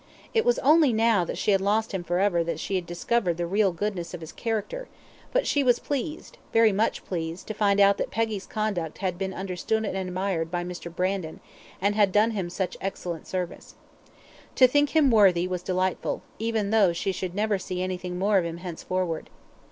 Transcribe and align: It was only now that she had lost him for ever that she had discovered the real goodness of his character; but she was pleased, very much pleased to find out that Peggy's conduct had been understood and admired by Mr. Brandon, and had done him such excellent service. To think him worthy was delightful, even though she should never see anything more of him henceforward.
It 0.33 0.45
was 0.45 0.57
only 0.57 0.91
now 0.91 1.23
that 1.25 1.37
she 1.37 1.51
had 1.51 1.61
lost 1.61 1.91
him 1.91 2.03
for 2.03 2.17
ever 2.17 2.43
that 2.43 2.59
she 2.59 2.73
had 2.73 2.87
discovered 2.87 3.37
the 3.37 3.45
real 3.45 3.71
goodness 3.71 4.15
of 4.15 4.21
his 4.21 4.31
character; 4.31 4.87
but 5.31 5.45
she 5.45 5.61
was 5.63 5.77
pleased, 5.77 6.39
very 6.51 6.71
much 6.71 7.05
pleased 7.05 7.45
to 7.45 7.53
find 7.53 7.79
out 7.79 7.99
that 7.99 8.09
Peggy's 8.09 8.47
conduct 8.47 8.97
had 8.97 9.19
been 9.19 9.31
understood 9.31 9.85
and 9.85 9.95
admired 9.95 10.49
by 10.49 10.63
Mr. 10.63 10.91
Brandon, 10.91 11.39
and 11.79 11.93
had 11.93 12.11
done 12.11 12.31
him 12.31 12.49
such 12.49 12.77
excellent 12.81 13.27
service. 13.27 13.75
To 14.55 14.67
think 14.67 14.95
him 14.95 15.11
worthy 15.11 15.47
was 15.47 15.61
delightful, 15.61 16.23
even 16.39 16.71
though 16.71 16.93
she 16.93 17.11
should 17.11 17.35
never 17.35 17.59
see 17.59 17.83
anything 17.83 18.17
more 18.17 18.39
of 18.39 18.45
him 18.45 18.57
henceforward. 18.57 19.29